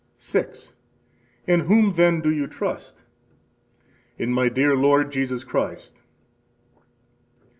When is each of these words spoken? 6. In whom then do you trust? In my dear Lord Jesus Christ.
6. 0.17 0.73
In 1.45 1.59
whom 1.59 1.93
then 1.93 2.21
do 2.21 2.31
you 2.31 2.47
trust? 2.47 3.03
In 4.17 4.33
my 4.33 4.49
dear 4.49 4.75
Lord 4.75 5.11
Jesus 5.11 5.43
Christ. 5.43 6.01